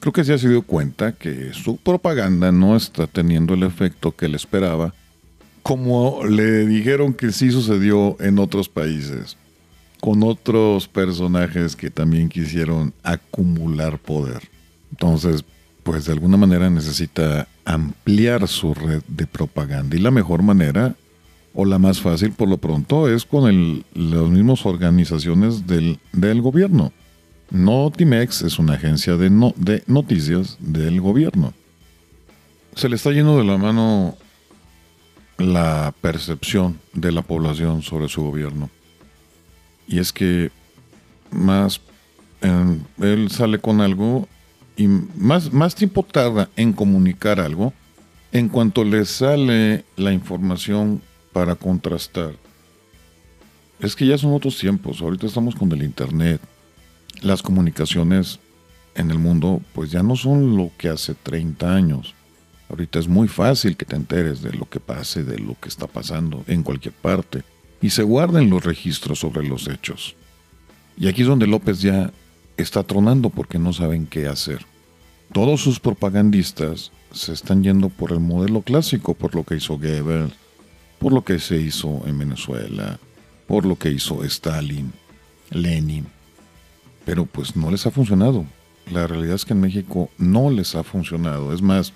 Creo 0.00 0.12
que 0.12 0.24
se 0.24 0.32
ha 0.32 0.36
dio 0.36 0.62
cuenta 0.62 1.12
que 1.12 1.52
su 1.52 1.76
propaganda 1.76 2.50
no 2.50 2.74
está 2.76 3.06
teniendo 3.06 3.54
el 3.54 3.62
efecto 3.62 4.16
que 4.16 4.26
él 4.26 4.34
esperaba, 4.34 4.94
como 5.62 6.24
le 6.24 6.66
dijeron 6.66 7.12
que 7.12 7.32
sí 7.32 7.50
sucedió 7.50 8.16
en 8.18 8.38
otros 8.38 8.68
países 8.68 9.36
con 10.00 10.22
otros 10.22 10.88
personajes 10.88 11.76
que 11.76 11.90
también 11.90 12.28
quisieron 12.28 12.92
acumular 13.02 13.98
poder. 13.98 14.40
Entonces, 14.90 15.44
pues 15.82 16.06
de 16.06 16.12
alguna 16.12 16.36
manera 16.36 16.70
necesita 16.70 17.46
ampliar 17.64 18.48
su 18.48 18.74
red 18.74 19.02
de 19.08 19.26
propaganda 19.26 19.96
y 19.96 20.00
la 20.00 20.10
mejor 20.10 20.42
manera 20.42 20.94
o 21.54 21.64
la 21.64 21.78
más 21.78 22.00
fácil 22.00 22.32
por 22.32 22.48
lo 22.48 22.58
pronto 22.58 23.08
es 23.08 23.24
con 23.24 23.84
las 23.94 24.28
mismas 24.28 24.64
organizaciones 24.64 25.66
del, 25.66 25.98
del 26.12 26.40
gobierno. 26.40 26.92
Notimex 27.50 28.42
es 28.42 28.58
una 28.58 28.74
agencia 28.74 29.16
de, 29.16 29.28
de 29.56 29.82
noticias 29.86 30.56
del 30.60 31.00
gobierno. 31.00 31.52
Se 32.74 32.88
le 32.88 32.96
está 32.96 33.10
yendo 33.12 33.38
de 33.38 33.44
la 33.44 33.58
mano 33.58 34.16
la 35.38 35.94
percepción 36.00 36.78
de 36.92 37.12
la 37.12 37.22
población 37.22 37.82
sobre 37.82 38.08
su 38.08 38.22
gobierno. 38.22 38.70
Y 39.88 39.98
es 39.98 40.12
que 40.12 40.50
más 41.30 41.80
él 43.00 43.30
sale 43.30 43.58
con 43.58 43.80
algo 43.80 44.28
y 44.76 44.86
más, 44.86 45.52
más 45.52 45.74
tiempo 45.74 46.02
tarda 46.02 46.48
en 46.56 46.72
comunicar 46.72 47.40
algo 47.40 47.72
en 48.32 48.48
cuanto 48.48 48.84
le 48.84 49.04
sale 49.04 49.84
la 49.96 50.12
información 50.12 51.02
para 51.32 51.54
contrastar. 51.56 52.34
Es 53.80 53.96
que 53.96 54.06
ya 54.06 54.18
son 54.18 54.32
otros 54.32 54.58
tiempos, 54.58 55.00
ahorita 55.00 55.26
estamos 55.26 55.54
con 55.54 55.72
el 55.72 55.82
Internet. 55.82 56.40
Las 57.22 57.42
comunicaciones 57.42 58.40
en 58.94 59.10
el 59.10 59.18
mundo 59.18 59.60
pues 59.74 59.90
ya 59.90 60.02
no 60.02 60.16
son 60.16 60.56
lo 60.56 60.70
que 60.78 60.88
hace 60.88 61.14
30 61.14 61.74
años. 61.74 62.14
Ahorita 62.68 62.98
es 62.98 63.08
muy 63.08 63.28
fácil 63.28 63.76
que 63.76 63.84
te 63.84 63.96
enteres 63.96 64.42
de 64.42 64.52
lo 64.52 64.68
que 64.68 64.80
pase, 64.80 65.24
de 65.24 65.38
lo 65.38 65.58
que 65.60 65.68
está 65.68 65.86
pasando 65.86 66.44
en 66.46 66.62
cualquier 66.62 66.94
parte 66.94 67.42
y 67.82 67.90
se 67.90 68.02
guarden 68.02 68.50
los 68.50 68.64
registros 68.64 69.18
sobre 69.18 69.46
los 69.46 69.68
hechos. 69.68 70.14
Y 70.96 71.08
aquí 71.08 71.22
es 71.22 71.28
donde 71.28 71.46
López 71.46 71.80
ya 71.80 72.12
está 72.56 72.82
tronando 72.82 73.30
porque 73.30 73.58
no 73.58 73.72
saben 73.72 74.06
qué 74.06 74.26
hacer. 74.28 74.64
Todos 75.32 75.60
sus 75.62 75.80
propagandistas 75.80 76.92
se 77.12 77.32
están 77.32 77.62
yendo 77.62 77.88
por 77.88 78.12
el 78.12 78.20
modelo 78.20 78.62
clásico, 78.62 79.14
por 79.14 79.34
lo 79.34 79.44
que 79.44 79.56
hizo 79.56 79.78
Goebbels, 79.78 80.32
por 80.98 81.12
lo 81.12 81.24
que 81.24 81.38
se 81.38 81.56
hizo 81.56 82.02
en 82.06 82.18
Venezuela, 82.18 82.98
por 83.46 83.64
lo 83.64 83.76
que 83.76 83.90
hizo 83.90 84.22
Stalin, 84.24 84.92
Lenin. 85.50 86.06
Pero 87.04 87.26
pues 87.26 87.56
no 87.56 87.70
les 87.70 87.86
ha 87.86 87.90
funcionado. 87.90 88.44
La 88.90 89.06
realidad 89.06 89.36
es 89.36 89.44
que 89.44 89.52
en 89.52 89.60
México 89.60 90.10
no 90.18 90.50
les 90.50 90.74
ha 90.74 90.82
funcionado. 90.82 91.52
Es 91.52 91.62
más, 91.62 91.92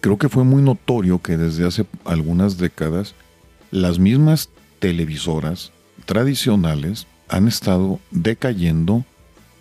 creo 0.00 0.18
que 0.18 0.28
fue 0.28 0.44
muy 0.44 0.62
notorio 0.62 1.20
que 1.20 1.36
desde 1.36 1.66
hace 1.66 1.86
algunas 2.04 2.58
décadas 2.58 3.14
las 3.70 3.98
mismas 3.98 4.50
televisoras 4.78 5.72
tradicionales 6.06 7.06
han 7.28 7.48
estado 7.48 8.00
decayendo 8.10 9.04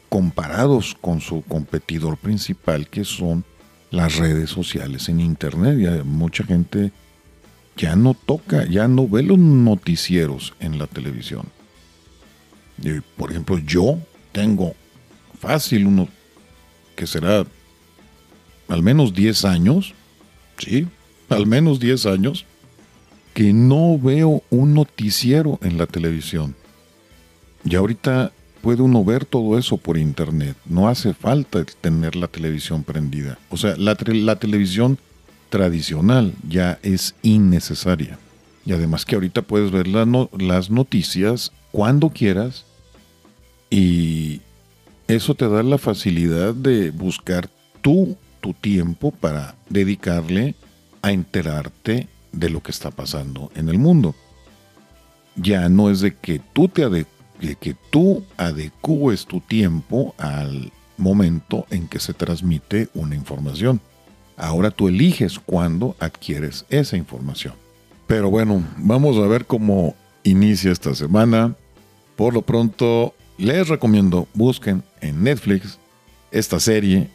comparados 0.10 0.95
con 1.00 1.19
su 1.19 1.41
competidor 1.41 2.17
principal 2.17 2.88
que 2.88 3.04
son 3.04 3.43
las 3.91 4.17
redes 4.17 4.50
sociales 4.50 5.10
en 5.10 5.19
internet. 5.19 5.78
Ya 5.80 6.04
mucha 6.04 6.43
gente 6.43 6.91
ya 7.76 7.95
no 7.95 8.13
toca, 8.13 8.65
ya 8.65 8.88
no 8.88 9.08
ve 9.08 9.23
los 9.23 9.38
noticieros 9.38 10.54
en 10.60 10.80
la 10.80 10.88
televisión. 10.88 11.45
por 13.15 13.32
ejemplo, 13.32 13.58
yo 13.60 14.00
tengo 14.38 14.76
fácil 15.39 15.88
uno 15.88 16.08
que 16.95 17.08
será 17.08 17.43
al 18.67 18.84
menos 18.84 19.12
10 19.15 19.45
años, 19.45 19.95
sí, 20.60 20.86
al 21.30 21.47
menos 21.47 21.80
10 21.80 22.06
años, 22.06 22.45
que 23.34 23.52
no 23.52 23.97
veo 23.97 24.43
un 24.52 24.76
noticiero 24.76 25.58
en 25.63 25.80
la 25.80 25.88
televisión. 25.88 26.54
Y 27.65 27.73
ahorita 27.73 28.32
puede 28.62 28.84
uno 28.84 29.04
ver 29.04 29.26
todo 29.26 29.58
eso 29.58 29.78
por 29.78 29.97
internet. 29.97 30.56
No 30.65 30.88
hace 30.88 31.15
falta 31.15 31.65
tener 31.82 32.15
la 32.15 32.28
televisión 32.28 32.84
prendida. 32.84 33.39
O 33.50 33.58
sea, 33.58 33.76
la, 33.76 33.95
televisión 33.95 35.00
tradicional 35.50 36.36
ya 36.47 36.78
es 36.84 37.15
innecesaria. 37.23 38.19
Y 38.67 38.73
además 38.73 39.04
que 39.04 39.15
ahorita 39.15 39.41
puedes 39.41 39.71
ver 39.71 39.88
las 39.88 40.69
noticias 40.69 41.52
cuando 41.71 42.10
quieras 42.10 42.66
y 43.69 44.41
eso 45.08 45.36
te 45.36 45.47
da 45.47 45.63
la 45.63 45.77
facilidad 45.77 46.53
de 46.53 46.91
buscar 46.91 47.49
tú 47.82 48.17
tu 48.41 48.53
tiempo 48.53 49.12
para 49.12 49.56
dedicarle 49.69 50.56
a 51.01 51.12
enterarte 51.12 52.08
de 52.32 52.49
lo 52.49 52.62
que 52.62 52.71
está 52.71 52.91
pasando 52.91 53.51
en 53.56 53.69
el 53.69 53.77
mundo. 53.77 54.15
Ya 55.36 55.69
no 55.69 55.89
es 55.89 56.01
de 56.01 56.15
que 56.15 56.39
tú 56.53 56.67
te 56.67 56.88
de 56.89 57.06
que 57.56 57.75
tú 57.91 58.23
adecues 58.38 59.25
tu 59.25 59.41
tiempo 59.41 60.15
al 60.17 60.71
momento 60.97 61.65
en 61.69 61.88
que 61.88 61.99
se 61.99 62.13
transmite 62.13 62.89
una 62.93 63.15
información. 63.15 63.80
Ahora 64.36 64.71
tú 64.71 64.88
eliges 64.88 65.39
cuándo 65.39 65.95
adquieres 65.99 66.65
esa 66.69 66.97
información. 66.97 67.53
Pero 68.08 68.30
bueno, 68.30 68.63
vamos 68.77 69.17
a 69.17 69.27
ver 69.27 69.45
cómo 69.45 69.95
inicia 70.23 70.71
esta 70.71 70.95
semana. 70.95 71.56
Por 72.15 72.34
lo 72.34 72.41
pronto, 72.41 73.13
les 73.38 73.67
recomiendo 73.67 74.28
busquen 74.34 74.84
en 75.02 75.23
Netflix 75.23 75.80
esta 76.32 76.60
serie 76.60 77.10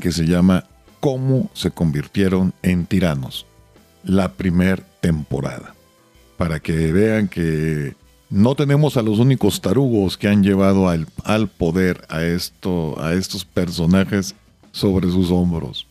que 0.00 0.12
se 0.12 0.26
llama 0.26 0.64
Cómo 1.00 1.50
se 1.54 1.70
convirtieron 1.70 2.52
en 2.62 2.86
tiranos 2.86 3.46
la 4.02 4.32
primer 4.32 4.82
temporada. 5.00 5.74
Para 6.36 6.60
que 6.60 6.92
vean 6.92 7.28
que 7.28 7.94
no 8.28 8.54
tenemos 8.54 8.96
a 8.96 9.02
los 9.02 9.18
únicos 9.18 9.60
tarugos 9.60 10.16
que 10.16 10.28
han 10.28 10.42
llevado 10.42 10.88
al, 10.88 11.06
al 11.24 11.48
poder 11.48 12.04
a, 12.08 12.24
esto, 12.24 13.00
a 13.00 13.14
estos 13.14 13.44
personajes 13.44 14.34
sobre 14.72 15.10
sus 15.10 15.30
hombros. 15.30 15.86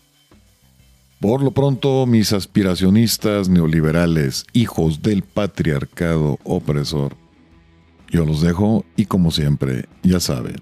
Por 1.19 1.41
lo 1.41 1.51
pronto, 1.51 2.05
mis 2.05 2.33
aspiracionistas 2.33 3.47
neoliberales, 3.47 4.45
hijos 4.53 5.01
del 5.01 5.23
patriarcado 5.23 6.39
opresor, 6.43 7.15
yo 8.15 8.25
los 8.25 8.41
dejo 8.41 8.85
y 8.95 9.05
como 9.05 9.29
siempre, 9.29 9.85
ya 10.01 10.19
saben, 10.19 10.55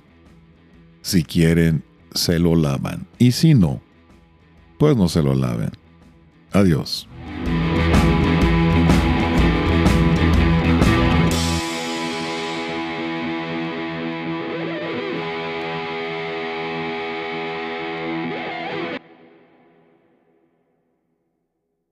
si 1.02 1.24
quieren, 1.24 1.84
se 2.14 2.40
lo 2.40 2.56
lavan 2.56 3.08
y 3.20 3.32
si 3.32 3.54
no, 3.54 3.82
pues 4.80 4.98
no 4.98 5.08
se 5.08 5.22
lo 5.22 5.36
laven. 5.36 5.72
Adiós. 6.52 7.08